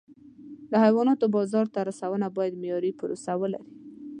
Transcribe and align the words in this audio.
د 0.71 0.73
حیواناتو 0.83 1.25
بازار 1.35 1.65
ته 1.73 1.79
رسونه 1.89 2.27
باید 2.37 2.59
معیاري 2.61 2.91
پروسه 2.99 3.31
ولري. 3.41 3.63